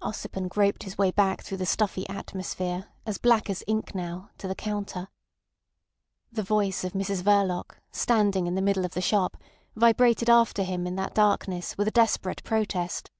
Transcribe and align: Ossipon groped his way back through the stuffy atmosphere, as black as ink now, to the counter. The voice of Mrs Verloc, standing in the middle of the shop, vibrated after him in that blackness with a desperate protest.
Ossipon 0.00 0.48
groped 0.48 0.84
his 0.84 0.96
way 0.96 1.10
back 1.10 1.42
through 1.42 1.58
the 1.58 1.66
stuffy 1.66 2.08
atmosphere, 2.08 2.86
as 3.04 3.18
black 3.18 3.50
as 3.50 3.62
ink 3.66 3.94
now, 3.94 4.30
to 4.38 4.48
the 4.48 4.54
counter. 4.54 5.10
The 6.32 6.42
voice 6.42 6.82
of 6.82 6.94
Mrs 6.94 7.20
Verloc, 7.22 7.74
standing 7.92 8.46
in 8.46 8.54
the 8.54 8.62
middle 8.62 8.86
of 8.86 8.94
the 8.94 9.02
shop, 9.02 9.36
vibrated 9.74 10.30
after 10.30 10.62
him 10.62 10.86
in 10.86 10.96
that 10.96 11.14
blackness 11.14 11.76
with 11.76 11.86
a 11.88 11.90
desperate 11.90 12.42
protest. 12.42 13.10